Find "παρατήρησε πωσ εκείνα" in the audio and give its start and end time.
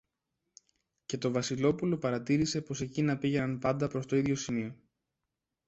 1.97-3.17